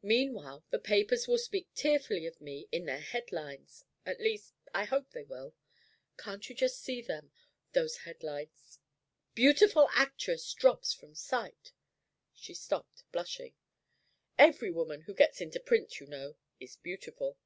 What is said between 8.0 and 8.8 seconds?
lines?